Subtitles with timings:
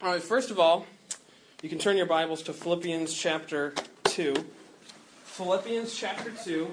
[0.00, 0.86] All right, first of all,
[1.60, 3.74] you can turn your Bibles to Philippians chapter
[4.04, 4.32] 2.
[5.24, 6.70] Philippians chapter 2.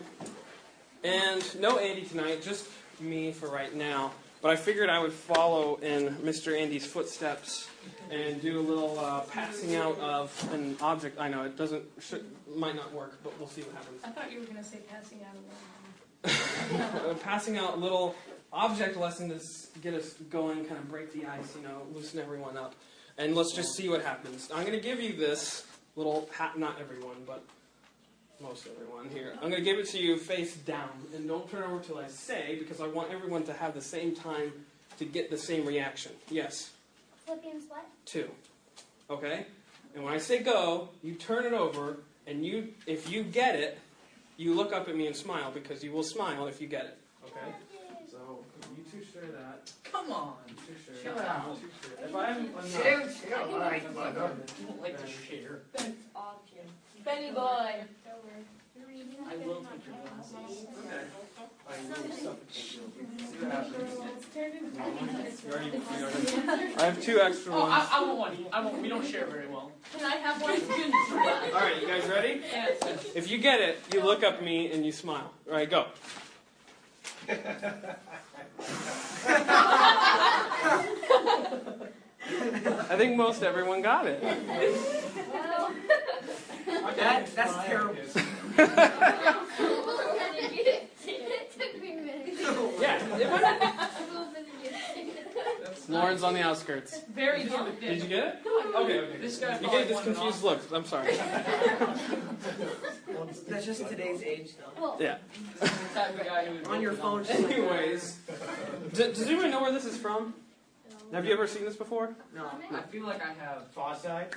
[1.04, 2.68] And no Andy tonight, just
[3.00, 4.12] me for right now.
[4.44, 6.56] But I figured I would follow in Mr.
[6.56, 7.68] Andy's footsteps
[8.12, 11.20] and do a little uh, passing out of an object.
[11.20, 14.02] I know it doesn't, should, might not work, but we'll see what happens.
[14.04, 16.46] I thought you were going to say passing out a little.
[16.76, 18.16] Uh, passing out a little
[18.52, 19.40] object lesson to
[19.82, 22.74] get us going, kind of break the ice, you know, loosen everyone up.
[23.18, 24.50] And let's just see what happens.
[24.54, 25.66] I'm going to give you this
[25.96, 27.44] little hat, not everyone, but
[28.42, 29.34] most everyone here.
[29.36, 31.98] I'm going to give it to you face down, and don't turn it over till
[31.98, 34.52] I say, because I want everyone to have the same time
[35.00, 36.12] to get the same reaction.
[36.30, 36.72] Yes,
[37.26, 37.86] Philippians what?
[38.06, 38.30] two.
[39.10, 39.46] Okay?
[39.94, 41.98] And when I say go, you turn it over,
[42.28, 43.80] and you, if you get it,
[44.36, 46.98] you look up at me and smile, because you will smile if you get it.
[47.24, 47.56] Okay?
[48.12, 48.44] So
[48.76, 49.72] you two share that.
[49.86, 50.36] Come on.
[50.68, 51.28] You two share Chill that.
[51.28, 51.58] out.
[51.62, 52.10] You two share that.
[52.10, 53.54] If I haven't enough, Chill, chill.
[53.54, 54.16] All right, bud.
[54.60, 55.60] You don't like to share.
[57.06, 57.42] Benny boy.
[59.28, 60.68] I will take your glasses.
[60.86, 61.06] okay.
[61.68, 62.82] I will suffocate you.
[63.26, 63.94] See what happens.
[65.46, 67.74] You already- you already- I have two extra Oh, ones.
[67.74, 68.46] I, I want one.
[68.54, 68.82] I want.
[68.82, 69.72] We don't share very well.
[69.96, 70.52] Can I have one?
[71.54, 72.42] All right, you guys ready?
[72.52, 73.06] Yes.
[73.16, 75.32] If you get it, you look up at me and you smile.
[75.48, 75.88] All right, go.
[82.90, 84.22] I think most everyone got it.
[84.22, 84.34] Well,
[86.98, 87.96] That, that's terrible.
[87.96, 88.08] it
[91.58, 92.82] took me a.
[92.82, 93.18] Yeah.
[93.18, 93.62] it went-
[95.88, 97.02] Lauren's on the outskirts.
[97.14, 97.80] Very good.
[97.80, 98.40] Did you get it?
[98.76, 99.18] Okay, okay.
[99.20, 100.60] This guy You gave this confused look.
[100.72, 101.16] I'm sorry.
[103.48, 104.82] That's just today's age, though.
[104.82, 105.18] Well, Yeah.
[105.94, 107.46] Type of guy who would On your vote phone.
[107.46, 108.18] for Anyways,
[108.94, 110.34] d- does anyone know where this is from?
[111.14, 112.16] Have you ever seen this before?
[112.36, 112.44] No.
[112.44, 112.62] Donald.
[112.74, 113.68] I feel like I have.
[113.72, 114.28] Far side?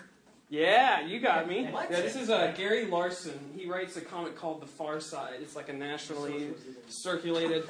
[0.51, 1.67] Yeah, you got me.
[1.67, 1.91] What?
[1.91, 3.39] Yeah, this is uh, Gary Larson.
[3.57, 5.35] He writes a comic called The Far Side.
[5.41, 6.49] It's like a nationally
[6.89, 7.65] circulated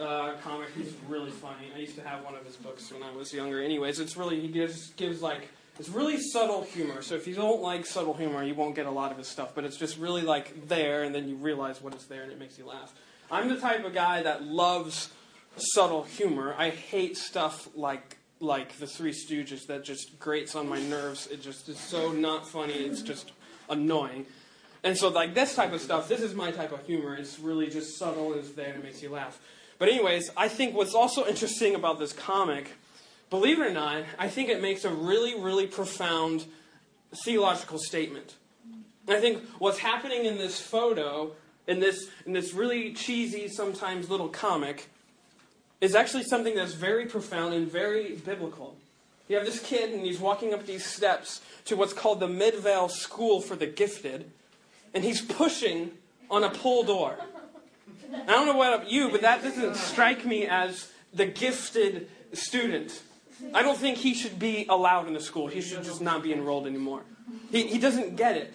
[0.00, 0.68] uh, comic.
[0.76, 1.70] He's really funny.
[1.74, 3.62] I used to have one of his books when I was younger.
[3.62, 5.48] Anyways, it's really he gives gives like
[5.78, 7.02] it's really subtle humor.
[7.02, 9.54] So if you don't like subtle humor, you won't get a lot of his stuff.
[9.54, 12.38] But it's just really like there, and then you realize what is there, and it
[12.38, 12.92] makes you laugh.
[13.30, 15.10] I'm the type of guy that loves
[15.56, 16.54] subtle humor.
[16.56, 21.26] I hate stuff like like the Three Stooges that just grates on my nerves.
[21.28, 22.74] It just is so not funny.
[22.74, 23.32] It's just
[23.70, 24.26] annoying.
[24.82, 27.16] And so like this type of stuff, this is my type of humor.
[27.16, 28.34] It's really just subtle.
[28.34, 29.40] It's there and it makes you laugh.
[29.78, 32.72] But anyways, I think what's also interesting about this comic,
[33.34, 36.44] believe it or not, I think it makes a really really profound
[37.24, 38.36] theological statement.
[39.08, 41.32] I think what's happening in this photo,
[41.66, 44.88] in this in this really cheesy sometimes little comic,
[45.80, 48.76] is actually something that's very profound and very biblical.
[49.26, 52.88] You have this kid, and he's walking up these steps to what's called the Midvale
[52.88, 54.30] School for the Gifted,
[54.94, 55.90] and he's pushing
[56.30, 57.18] on a pull door.
[58.12, 63.02] I don't know about you, but that doesn't strike me as the gifted student.
[63.52, 65.46] I don't think he should be allowed in the school.
[65.46, 67.02] He should just not be enrolled anymore.
[67.50, 68.54] He, he doesn't get it.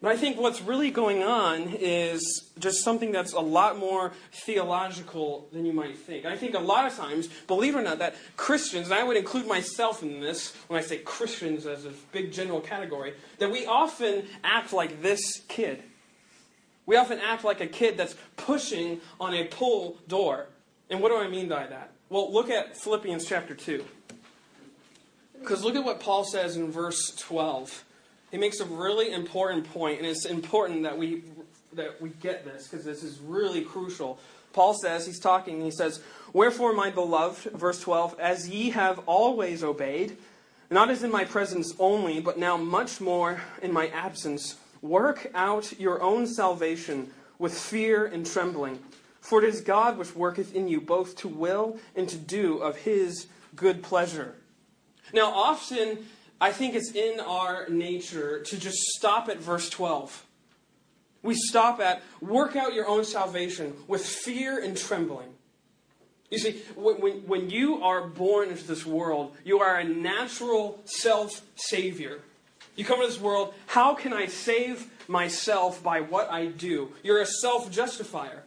[0.00, 5.48] But I think what's really going on is just something that's a lot more theological
[5.52, 6.24] than you might think.
[6.24, 9.16] I think a lot of times, believe it or not, that Christians, and I would
[9.16, 13.66] include myself in this when I say Christians as a big general category, that we
[13.66, 15.82] often act like this kid.
[16.86, 20.46] We often act like a kid that's pushing on a pull door.
[20.90, 21.90] And what do I mean by that?
[22.10, 23.84] Well, look at Philippians chapter 2.
[25.40, 27.84] Because look at what Paul says in verse 12
[28.30, 31.22] he makes a really important point, and it's important that we
[31.74, 34.18] that we get this because this is really crucial.
[34.52, 35.62] Paul says he's talking.
[35.62, 36.00] He says,
[36.32, 40.16] "Wherefore, my beloved, verse twelve, as ye have always obeyed,
[40.70, 45.78] not as in my presence only, but now much more in my absence, work out
[45.80, 48.78] your own salvation with fear and trembling,
[49.20, 52.76] for it is God which worketh in you both to will and to do of
[52.76, 54.36] His good pleasure."
[55.12, 56.06] Now, often
[56.40, 60.24] I think it's in our nature to just stop at verse 12.
[61.22, 65.28] We stop at work out your own salvation with fear and trembling.
[66.30, 71.42] You see, when, when, you are born into this world, you are a natural self
[71.56, 72.20] savior.
[72.76, 76.92] You come into this world, how can I save myself by what I do?
[77.02, 78.44] You're a self justifier.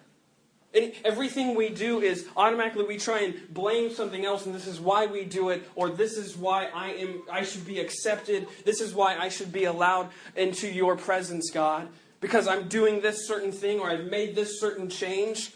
[0.73, 4.79] And everything we do is automatically we try and blame something else, and this is
[4.79, 8.47] why we do it, or this is why I am I should be accepted.
[8.63, 11.89] This is why I should be allowed into your presence, God,
[12.21, 15.51] because I'm doing this certain thing or I've made this certain change.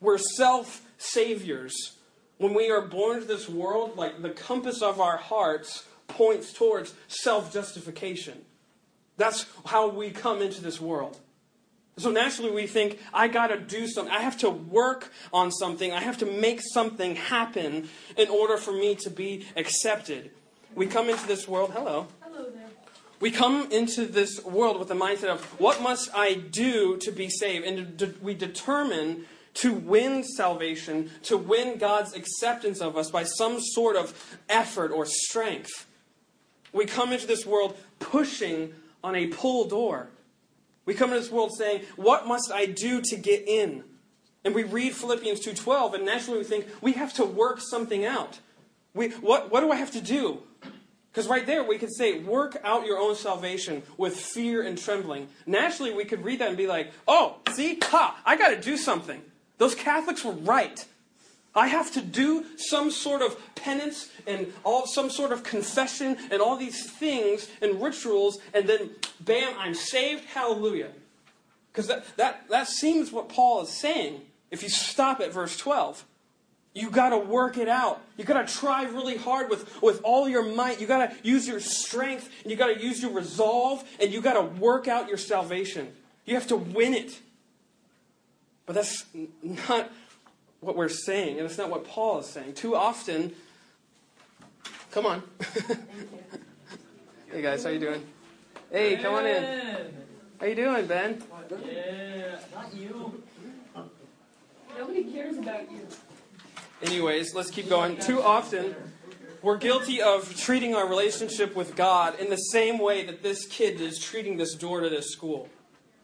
[0.00, 1.96] We're self saviors.
[2.36, 6.94] When we are born to this world, like the compass of our hearts points towards
[7.08, 8.44] self justification.
[9.16, 11.18] That's how we come into this world.
[12.00, 14.12] So naturally, we think, I got to do something.
[14.12, 15.92] I have to work on something.
[15.92, 20.30] I have to make something happen in order for me to be accepted.
[20.74, 22.06] We come into this world, hello.
[22.22, 22.68] Hello there.
[23.20, 27.28] We come into this world with the mindset of, what must I do to be
[27.28, 27.66] saved?
[27.66, 33.60] And de- we determine to win salvation, to win God's acceptance of us by some
[33.60, 35.86] sort of effort or strength.
[36.72, 38.72] We come into this world pushing
[39.04, 40.08] on a pull door.
[40.90, 43.84] We come into this world saying, "What must I do to get in?"
[44.44, 48.40] And we read Philippians 2:12 and naturally we think we have to work something out.
[48.92, 50.42] We, what, what do I have to do?
[51.12, 55.28] Because right there we could say, work out your own salvation with fear and trembling.
[55.46, 57.78] Naturally, we could read that and be like, oh, see?
[57.80, 58.20] Ha!
[58.26, 59.22] I got to do something.
[59.58, 60.84] Those Catholics were right.
[61.54, 66.40] I have to do some sort of penance and all some sort of confession and
[66.40, 70.24] all these things and rituals, and then bam, I'm saved.
[70.26, 70.90] Hallelujah.
[71.72, 74.20] Because that, that, that seems what Paul is saying
[74.50, 76.04] if you stop at verse 12.
[76.72, 78.00] You got to work it out.
[78.16, 80.80] You got to try really hard with, with all your might.
[80.80, 84.20] You got to use your strength, and you got to use your resolve, and you
[84.20, 85.92] got to work out your salvation.
[86.26, 87.18] You have to win it.
[88.66, 89.04] But that's
[89.42, 89.90] not
[90.60, 92.54] what we're saying, and it's not what Paul is saying.
[92.54, 93.34] Too often,
[94.90, 95.22] come on.
[97.32, 98.06] hey guys, how you doing?
[98.70, 99.94] Hey, come on in.
[100.38, 101.22] How you doing, Ben?
[101.50, 103.22] Yeah, not you.
[104.78, 105.86] Nobody cares about you.
[106.82, 107.98] Anyways, let's keep going.
[107.98, 108.74] Too often,
[109.42, 113.80] we're guilty of treating our relationship with God in the same way that this kid
[113.80, 115.48] is treating this door to this school.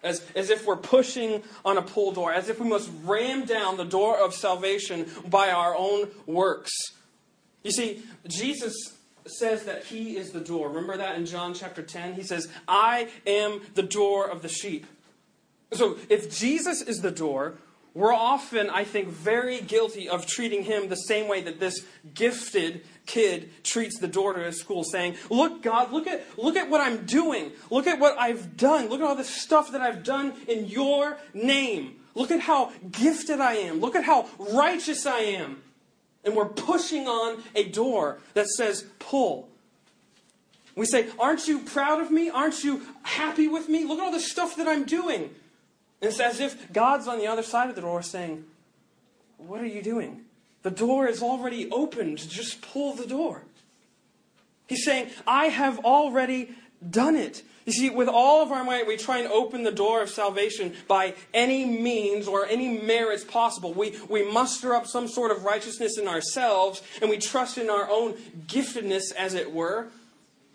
[0.06, 3.76] As, as if we're pushing on a pull door, as if we must ram down
[3.76, 6.73] the door of salvation by our own works.
[7.64, 8.75] You see, Jesus
[9.26, 10.69] says that he is the door.
[10.69, 12.14] Remember that in John chapter 10?
[12.14, 14.87] He says, I am the door of the sheep.
[15.73, 17.55] So if Jesus is the door,
[17.96, 21.82] we're often, I think, very guilty of treating him the same way that this
[22.12, 26.82] gifted kid treats the to his school, saying, Look, God, look at, look at what
[26.82, 27.52] I'm doing.
[27.70, 28.90] Look at what I've done.
[28.90, 31.96] Look at all the stuff that I've done in your name.
[32.14, 33.81] Look at how gifted I am.
[33.81, 35.62] Look at how righteous I am.
[36.22, 39.48] And we're pushing on a door that says, Pull.
[40.75, 42.28] We say, Aren't you proud of me?
[42.28, 43.87] Aren't you happy with me?
[43.87, 45.34] Look at all the stuff that I'm doing.
[46.00, 48.44] It's as if God's on the other side of the door saying,
[49.38, 50.22] What are you doing?
[50.62, 52.19] The door is already opened.
[52.28, 53.43] Just pull the door.
[54.66, 56.54] He's saying, I have already
[56.90, 57.43] done it.
[57.64, 60.75] You see, with all of our might, we try and open the door of salvation
[60.87, 63.72] by any means or any merits possible.
[63.72, 67.88] We, we muster up some sort of righteousness in ourselves, and we trust in our
[67.90, 68.14] own
[68.46, 69.88] giftedness, as it were.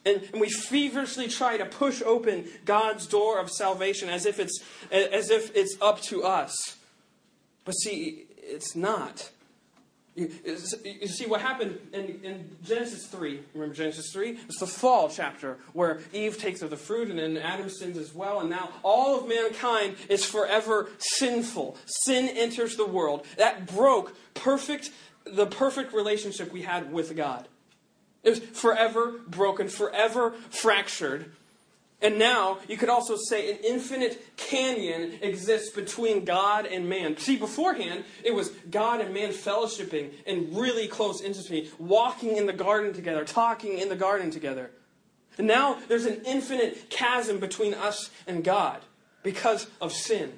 [0.05, 4.59] And, and we feverishly try to push open God's door of salvation as if it's,
[4.91, 6.77] as if it's up to us.
[7.65, 9.29] But see, it's not.
[10.15, 10.29] You,
[10.83, 13.39] you, see what happened in, in, Genesis 3.
[13.53, 14.31] Remember Genesis 3?
[14.31, 18.13] It's the fall chapter where Eve takes of the fruit and then Adam sins as
[18.13, 18.41] well.
[18.41, 21.77] And now all of mankind is forever sinful.
[21.85, 23.25] Sin enters the world.
[23.37, 24.91] That broke perfect,
[25.23, 27.47] the perfect relationship we had with God.
[28.23, 31.31] It was forever broken, forever fractured.
[32.03, 37.15] And now, you could also say an infinite canyon exists between God and man.
[37.17, 42.53] See, beforehand, it was God and man fellowshipping in really close intimacy, walking in the
[42.53, 44.71] garden together, talking in the garden together.
[45.37, 48.81] And now, there's an infinite chasm between us and God
[49.21, 50.33] because of sin.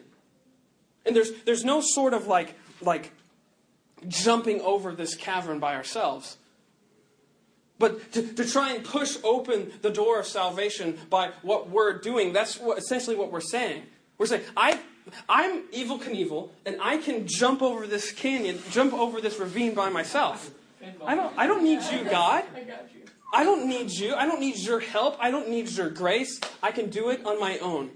[1.05, 3.11] And there's, there's no sort of like, like
[4.07, 6.37] jumping over this cavern by ourselves.
[7.83, 12.31] But to, to, try and push open the door of salvation by what we're doing,
[12.31, 13.83] that's what, essentially what we're saying.
[14.17, 14.79] We're saying, I,
[15.27, 19.89] I'm Evel Knievel, and I can jump over this canyon, jump over this ravine by
[19.89, 20.51] myself.
[21.05, 22.45] I don't, I don't need you, God.
[23.33, 24.15] I don't need you.
[24.15, 25.17] I don't need your help.
[25.19, 26.39] I don't need your grace.
[26.61, 27.91] I can do it on my own.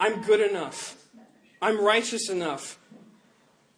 [0.00, 0.96] I'm good enough.
[1.62, 2.76] I'm righteous enough.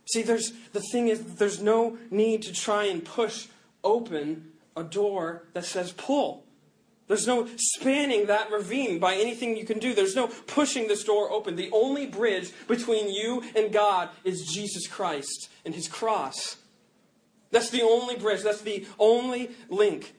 [0.06, 3.48] See, there's the thing is there's no need to try and push
[3.82, 6.44] open a door that says pull.
[7.06, 9.94] There's no spanning that ravine by anything you can do.
[9.94, 11.56] There's no pushing this door open.
[11.56, 16.56] The only bridge between you and God is Jesus Christ and his cross.
[17.50, 18.42] That's the only bridge.
[18.42, 20.14] That's the only link.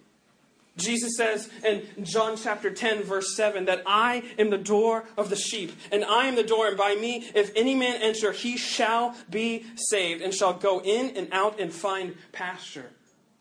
[0.78, 5.36] Jesus says in John chapter 10, verse 7, that I am the door of the
[5.36, 9.16] sheep, and I am the door, and by me, if any man enter, he shall
[9.30, 12.92] be saved, and shall go in and out and find pasture.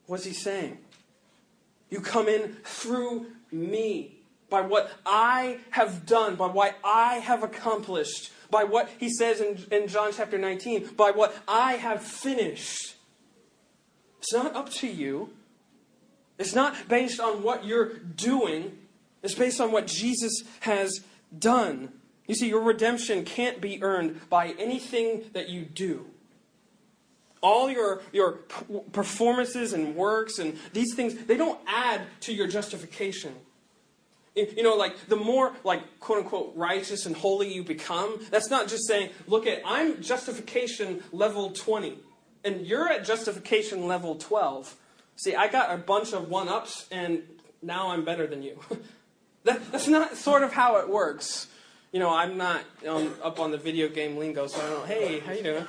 [0.06, 0.78] What's he saying?
[1.94, 4.16] You come in through me,
[4.50, 9.64] by what I have done, by what I have accomplished, by what he says in,
[9.70, 12.96] in John chapter 19, by what I have finished.
[14.18, 15.34] It's not up to you.
[16.36, 18.76] It's not based on what you're doing.
[19.22, 20.98] It's based on what Jesus has
[21.38, 21.92] done.
[22.26, 26.06] You see, your redemption can't be earned by anything that you do.
[27.44, 28.38] All your, your
[28.92, 33.34] performances and works and these things, they don't add to your justification.
[34.34, 38.66] You know, like the more, like, quote unquote, righteous and holy you become, that's not
[38.66, 41.98] just saying, look at, I'm justification level 20,
[42.44, 44.74] and you're at justification level 12.
[45.16, 47.22] See, I got a bunch of one ups, and
[47.60, 48.58] now I'm better than you.
[49.44, 51.46] that, that's not sort of how it works.
[51.92, 54.86] You know, I'm not um, up on the video game lingo, so I don't.
[54.86, 55.66] Hey, how you doing?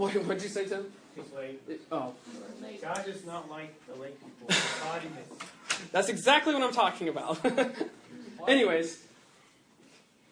[0.00, 0.86] What did you say, Tim?
[1.14, 1.60] He's late.
[1.92, 2.14] Oh.
[2.80, 4.62] God does not like the late people.
[5.92, 7.38] That's exactly what I'm talking about.
[8.48, 8.98] Anyways,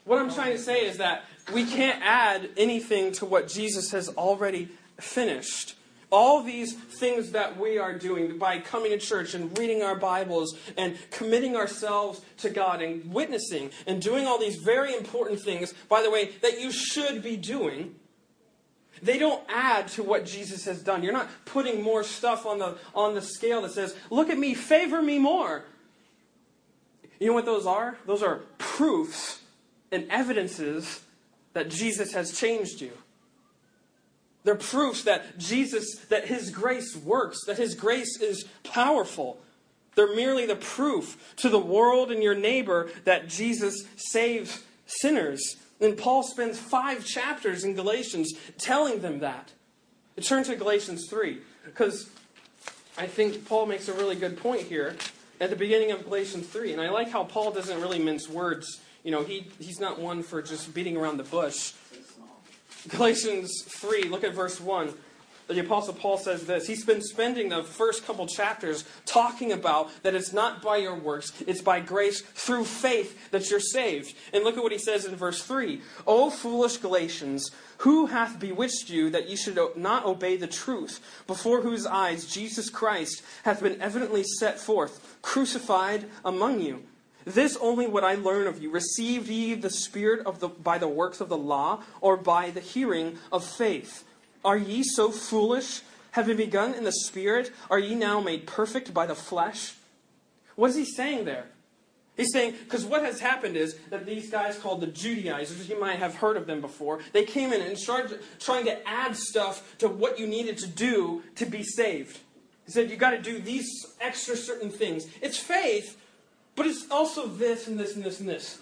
[0.07, 4.09] what I'm trying to say is that we can't add anything to what Jesus has
[4.09, 5.75] already finished.
[6.11, 10.57] All these things that we are doing by coming to church and reading our Bibles
[10.79, 16.01] and committing ourselves to God and witnessing and doing all these very important things, by
[16.01, 17.97] the way, that you should be doing,
[19.03, 21.03] they don't add to what Jesus has done.
[21.03, 24.55] You're not putting more stuff on the, on the scale that says, look at me,
[24.55, 25.65] favor me more.
[27.19, 27.99] You know what those are?
[28.07, 29.41] Those are proofs
[29.91, 31.01] and evidences
[31.53, 32.93] that Jesus has changed you.
[34.45, 39.39] They're proofs that Jesus, that His grace works, that His grace is powerful.
[39.95, 45.57] They're merely the proof to the world and your neighbor that Jesus saves sinners.
[45.81, 49.53] And Paul spends five chapters in Galatians telling them that.
[50.23, 52.11] Turn to Galatians 3, because
[52.97, 54.97] I think Paul makes a really good point here
[55.41, 56.73] at the beginning of Galatians 3.
[56.73, 58.81] And I like how Paul doesn't really mince words.
[59.05, 61.73] You know, he, he's not one for just beating around the bush.
[62.89, 64.93] Galatians 3, look at verse 1
[65.49, 66.67] the Apostle Paul says this.
[66.67, 71.33] He's been spending the first couple chapters talking about that it's not by your works,
[71.47, 74.15] it's by grace through faith that you're saved.
[74.33, 78.91] And look at what he says in verse 3 O foolish Galatians, who hath bewitched
[78.91, 83.81] you that ye should not obey the truth, before whose eyes Jesus Christ hath been
[83.81, 86.83] evidently set forth, crucified among you?
[87.25, 88.71] This only would I learn of you.
[88.71, 92.61] Received ye the Spirit of the, by the works of the law, or by the
[92.61, 94.05] hearing of faith?
[94.45, 95.83] Are ye so foolish?
[96.13, 99.75] Having begun in the Spirit, are ye now made perfect by the flesh?
[100.57, 101.47] What is he saying there?
[102.17, 106.01] He's saying, because what has happened is that these guys called the Judaizers, you might
[106.01, 109.87] have heard of them before, they came in and started trying to add stuff to
[109.87, 112.19] what you needed to do to be saved.
[112.65, 113.69] He said, you got to do these
[114.01, 115.07] extra certain things.
[115.23, 115.97] It's faith,
[116.57, 118.59] but it's also this and this and this and this.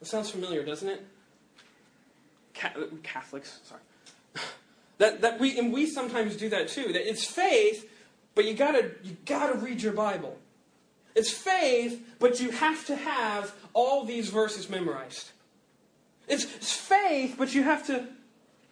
[0.00, 1.06] It sounds familiar, doesn't it?
[2.54, 3.82] Catholics, sorry.
[4.98, 6.92] That, that we, and we sometimes do that too.
[6.92, 7.88] That it's faith,
[8.34, 10.36] but you gotta, you gotta read your Bible.
[11.14, 15.30] It's faith, but you have to have all these verses memorized.
[16.28, 18.06] It's, it's faith, but you have to,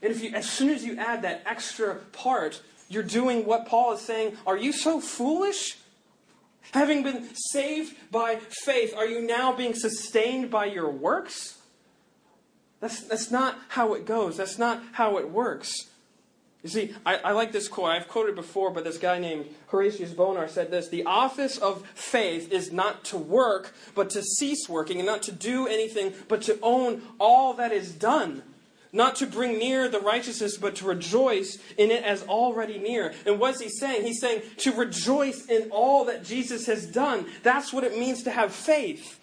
[0.02, 3.94] and if you, as soon as you add that extra part, you're doing what Paul
[3.94, 4.36] is saying.
[4.46, 5.78] Are you so foolish?
[6.72, 11.58] Having been saved by faith, are you now being sustained by your works?
[12.80, 14.36] That's, that's not how it goes.
[14.36, 15.72] That's not how it works.
[16.66, 17.90] You see, I, I, like this quote.
[17.90, 22.50] I've quoted before, but this guy named Horatius Bonar said this The office of faith
[22.50, 26.58] is not to work, but to cease working, and not to do anything, but to
[26.62, 28.42] own all that is done.
[28.92, 33.14] Not to bring near the righteousness, but to rejoice in it as already near.
[33.26, 34.04] And what's he saying?
[34.04, 37.26] He's saying to rejoice in all that Jesus has done.
[37.44, 39.20] That's what it means to have faith.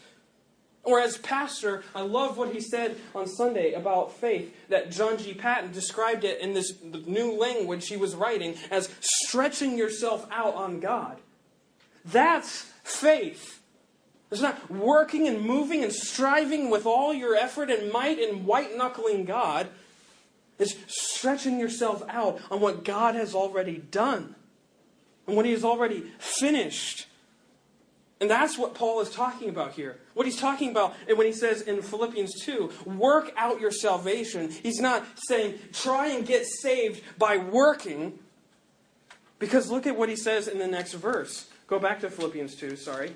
[0.84, 5.34] Or as pastor, I love what he said on Sunday about faith, that John G.
[5.34, 10.82] Paton described it in this new language he was writing as stretching yourself out on
[10.82, 11.18] God.
[12.04, 13.62] That's faith.
[14.30, 18.76] It's not working and moving and striving with all your effort and might and white
[18.76, 19.68] knuckling God.
[20.60, 24.36] It's stretching yourself out on what God has already done
[25.28, 27.08] and what He has already finished.
[28.24, 30.00] And that's what Paul is talking about here.
[30.14, 34.80] What he's talking about when he says in Philippians 2, work out your salvation, he's
[34.80, 38.18] not saying try and get saved by working.
[39.40, 41.50] Because look at what he says in the next verse.
[41.68, 43.14] Go back to Philippians 2, sorry.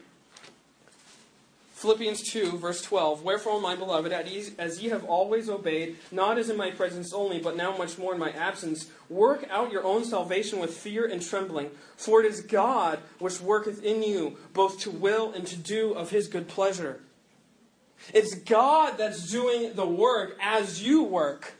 [1.77, 3.21] Philippians 2, verse 12.
[3.21, 7.55] Wherefore, my beloved, as ye have always obeyed, not as in my presence only, but
[7.55, 11.69] now much more in my absence, work out your own salvation with fear and trembling.
[11.95, 16.09] For it is God which worketh in you, both to will and to do of
[16.09, 16.99] his good pleasure.
[18.11, 21.53] It's God that's doing the work as you work.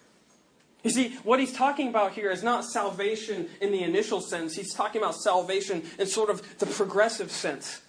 [0.84, 4.56] You see, what he's talking about here is not salvation in the initial sense.
[4.56, 7.82] He's talking about salvation in sort of the progressive sense.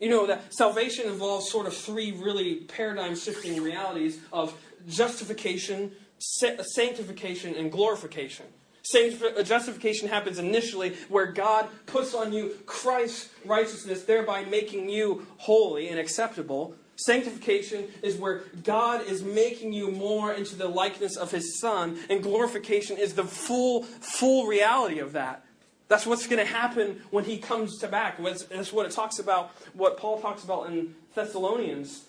[0.00, 4.54] You know, that salvation involves sort of three really paradigm shifting realities of
[4.88, 8.46] justification, sanctification, and glorification.
[8.94, 15.88] Uh, justification happens initially where God puts on you Christ's righteousness, thereby making you holy
[15.88, 16.74] and acceptable.
[16.94, 22.22] Sanctification is where God is making you more into the likeness of His Son, and
[22.22, 25.44] glorification is the full, full reality of that.
[25.88, 28.18] That's what's going to happen when he comes to back.
[28.22, 32.04] That's what it talks about, what Paul talks about in Thessalonians,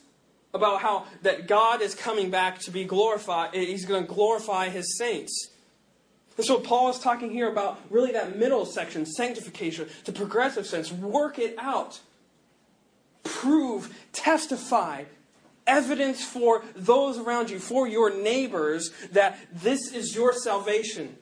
[0.54, 3.52] about how that God is coming back to be glorified.
[3.54, 5.52] Eh, he's going to glorify his saints.
[6.38, 10.92] And so Paul is talking here about really that middle section, sanctification, the progressive sense.
[10.92, 12.00] Work it out.
[13.24, 15.04] Prove, testify,
[15.68, 21.18] evidence for those around you, for your neighbors, that this is your salvation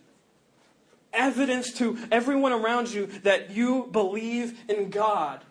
[1.15, 5.41] evidence to everyone around you that you believe in God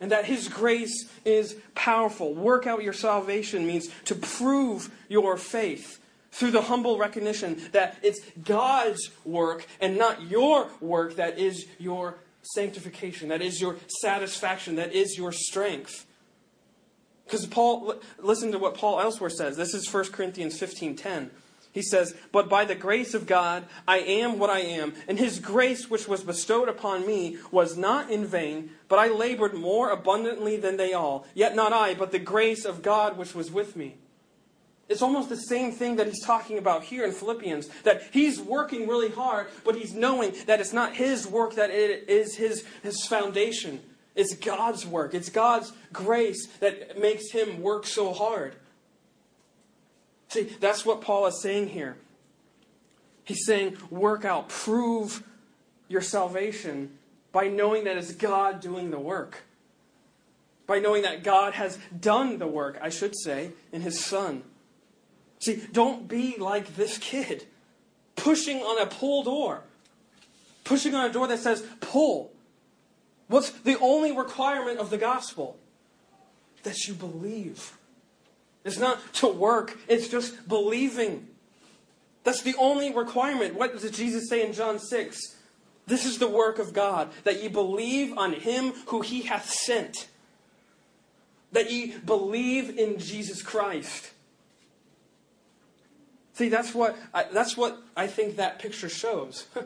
[0.00, 2.34] and that His grace is powerful.
[2.34, 8.20] Work out your salvation means to prove your faith through the humble recognition that it's
[8.44, 14.92] God's work and not your work that is your sanctification, that is your satisfaction, that
[14.92, 16.06] is your strength.
[17.24, 19.56] Because Paul, listen to what Paul elsewhere says.
[19.56, 21.30] This is 1 Corinthians 15:10.
[21.78, 25.38] He says, But by the grace of God, I am what I am, and his
[25.38, 30.56] grace which was bestowed upon me was not in vain, but I labored more abundantly
[30.56, 31.24] than they all.
[31.34, 33.94] Yet not I, but the grace of God which was with me.
[34.88, 37.68] It's almost the same thing that he's talking about here in Philippians.
[37.84, 42.08] That he's working really hard, but he's knowing that it's not his work that it
[42.08, 43.78] is his, his foundation.
[44.16, 45.14] It's God's work.
[45.14, 48.56] It's God's grace that makes him work so hard.
[50.28, 51.96] See, that's what Paul is saying here.
[53.24, 55.22] He's saying, work out, prove
[55.88, 56.98] your salvation
[57.32, 59.42] by knowing that it's God doing the work.
[60.66, 64.42] By knowing that God has done the work, I should say, in his Son.
[65.40, 67.46] See, don't be like this kid,
[68.16, 69.62] pushing on a pull door,
[70.64, 72.32] pushing on a door that says pull.
[73.28, 75.56] What's the only requirement of the gospel?
[76.64, 77.77] That you believe.
[78.68, 81.26] It's not to work, it's just believing.
[82.22, 83.54] That's the only requirement.
[83.54, 85.18] What does Jesus say in John 6?
[85.86, 90.08] This is the work of God, that ye believe on him who he hath sent.
[91.52, 94.10] That ye believe in Jesus Christ.
[96.34, 99.46] See, that's what I, that's what I think that picture shows.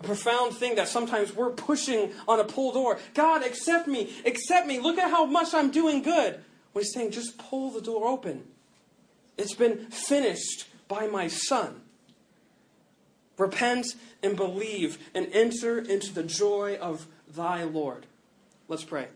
[0.00, 2.98] a profound thing that sometimes we're pushing on a pull door.
[3.12, 4.78] God, accept me, accept me.
[4.80, 6.40] Look at how much I'm doing good.
[6.72, 8.44] When he's saying, just pull the door open.
[9.36, 11.82] It's been finished by my Son.
[13.38, 13.86] Repent
[14.22, 18.06] and believe and enter into the joy of thy Lord.
[18.68, 19.08] Let's pray.